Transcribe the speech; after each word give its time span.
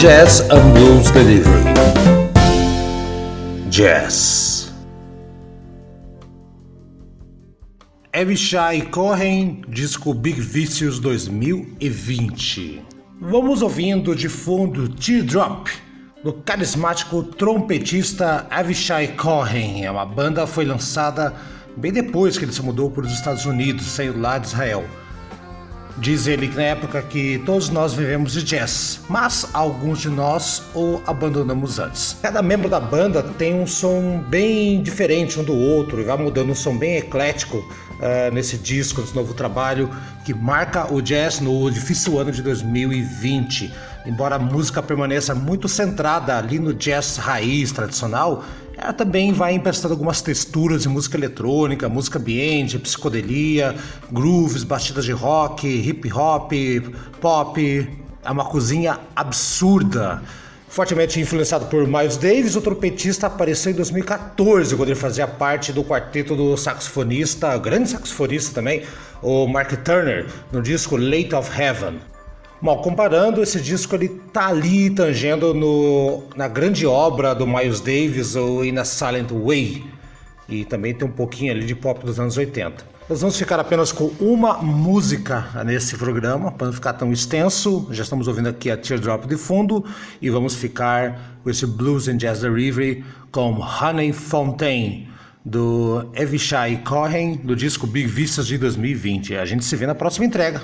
Jazz 0.00 0.40
and 0.48 0.72
Blues 0.72 1.10
Delivery. 1.10 1.74
Jazz. 3.68 4.72
Avishai 8.10 8.80
Cohen, 8.90 9.62
disco 9.68 10.14
Big 10.14 10.40
Vicious 10.40 10.98
2020. 11.00 12.82
Vamos 13.20 13.60
ouvindo 13.60 14.16
de 14.16 14.30
fundo 14.30 14.88
Teardrop, 14.88 15.68
do 16.24 16.32
carismático 16.32 17.22
trompetista 17.22 18.46
Avishai 18.50 19.08
Cohen. 19.08 19.84
É 19.84 19.90
uma 19.90 20.06
banda 20.06 20.46
foi 20.46 20.64
lançada 20.64 21.34
bem 21.76 21.92
depois 21.92 22.38
que 22.38 22.46
ele 22.46 22.54
se 22.54 22.62
mudou 22.62 22.90
para 22.90 23.04
os 23.04 23.12
Estados 23.12 23.44
Unidos, 23.44 23.84
saiu 23.84 24.18
lá 24.18 24.38
de 24.38 24.46
Israel. 24.46 24.82
Diz 25.98 26.26
ele 26.26 26.48
que 26.48 26.56
na 26.56 26.62
época 26.62 27.02
que 27.02 27.42
todos 27.44 27.68
nós 27.68 27.92
vivemos 27.92 28.32
de 28.32 28.42
jazz, 28.42 29.00
mas 29.08 29.48
alguns 29.52 30.00
de 30.00 30.08
nós 30.08 30.62
o 30.74 31.00
abandonamos 31.06 31.78
antes. 31.78 32.16
Cada 32.22 32.42
membro 32.42 32.68
da 32.68 32.80
banda 32.80 33.22
tem 33.22 33.54
um 33.54 33.66
som 33.66 34.24
bem 34.28 34.82
diferente 34.82 35.38
um 35.38 35.44
do 35.44 35.54
outro 35.54 36.00
e 36.00 36.04
vai 36.04 36.16
mudando 36.16 36.50
um 36.50 36.54
som 36.54 36.76
bem 36.76 36.96
eclético 36.96 37.58
uh, 37.58 38.32
nesse 38.32 38.56
disco, 38.56 39.00
nesse 39.00 39.14
novo 39.14 39.34
trabalho 39.34 39.90
que 40.24 40.34
marca 40.34 40.92
o 40.92 41.00
jazz 41.00 41.40
no 41.40 41.70
difícil 41.70 42.18
ano 42.18 42.30
de 42.30 42.42
2020. 42.42 43.72
Embora 44.06 44.36
a 44.36 44.38
música 44.38 44.82
permaneça 44.82 45.34
muito 45.34 45.68
centrada 45.68 46.36
ali 46.36 46.58
no 46.58 46.72
jazz 46.72 47.16
raiz 47.16 47.70
tradicional, 47.70 48.44
ela 48.76 48.94
também 48.94 49.30
vai 49.30 49.52
emprestando 49.52 49.92
algumas 49.92 50.22
texturas 50.22 50.82
de 50.82 50.88
música 50.88 51.16
eletrônica, 51.18 51.86
música 51.86 52.18
ambiente, 52.18 52.78
psicodelia, 52.78 53.76
grooves, 54.10 54.64
batidas 54.64 55.04
de 55.04 55.12
rock, 55.12 55.68
hip 55.68 56.10
hop, 56.12 56.52
pop. 57.20 57.90
É 58.24 58.30
uma 58.30 58.44
cozinha 58.46 58.98
absurda. 59.14 60.22
Fortemente 60.66 61.20
influenciado 61.20 61.66
por 61.66 61.86
Miles 61.86 62.16
Davis, 62.16 62.56
o 62.56 62.60
trompetista 62.62 63.26
apareceu 63.26 63.72
em 63.72 63.74
2014, 63.74 64.76
quando 64.76 64.88
ele 64.88 64.98
fazia 64.98 65.26
parte 65.26 65.72
do 65.72 65.84
quarteto 65.84 66.36
do 66.36 66.56
saxofonista, 66.56 67.58
grande 67.58 67.90
saxofonista 67.90 68.54
também, 68.54 68.84
o 69.20 69.46
Mark 69.48 69.72
Turner, 69.82 70.26
no 70.52 70.62
disco 70.62 70.96
Late 70.96 71.34
of 71.34 71.60
Heaven. 71.60 72.09
Mal 72.60 72.82
comparando, 72.82 73.42
esse 73.42 73.58
disco 73.58 73.94
ele 73.94 74.08
tá 74.08 74.48
ali 74.48 74.90
tangendo 74.90 75.54
no, 75.54 76.24
na 76.36 76.46
grande 76.46 76.86
obra 76.86 77.34
do 77.34 77.46
Miles 77.46 77.80
Davis, 77.80 78.36
o 78.36 78.62
In 78.62 78.76
a 78.76 78.84
Silent 78.84 79.30
Way, 79.30 79.84
e 80.46 80.66
também 80.66 80.92
tem 80.92 81.08
um 81.08 81.10
pouquinho 81.10 81.52
ali 81.52 81.64
de 81.64 81.74
pop 81.74 82.04
dos 82.04 82.20
anos 82.20 82.36
80. 82.36 82.84
Nós 83.08 83.22
vamos 83.22 83.38
ficar 83.38 83.58
apenas 83.58 83.90
com 83.90 84.12
uma 84.20 84.58
música 84.58 85.48
nesse 85.64 85.96
programa, 85.96 86.52
para 86.52 86.66
não 86.66 86.74
ficar 86.74 86.92
tão 86.92 87.10
extenso. 87.10 87.88
Já 87.90 88.02
estamos 88.02 88.28
ouvindo 88.28 88.50
aqui 88.50 88.70
a 88.70 88.76
Teardrop 88.76 89.24
de 89.24 89.36
fundo 89.36 89.84
e 90.20 90.28
vamos 90.28 90.54
ficar 90.54 91.38
com 91.42 91.48
esse 91.48 91.66
Blues 91.66 92.08
and 92.08 92.18
Jazz 92.18 92.42
Delivery 92.42 93.04
com 93.32 93.58
Honey 93.58 94.12
Fontaine 94.12 95.08
do 95.44 96.10
Evishai 96.14 96.82
Cohen 96.84 97.36
do 97.42 97.56
disco 97.56 97.86
Big 97.86 98.06
Vistas 98.06 98.46
de 98.46 98.58
2020. 98.58 99.34
A 99.36 99.46
gente 99.46 99.64
se 99.64 99.74
vê 99.74 99.86
na 99.86 99.94
próxima 99.94 100.26
entrega. 100.26 100.62